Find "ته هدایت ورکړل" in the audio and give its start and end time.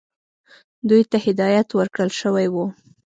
1.11-2.09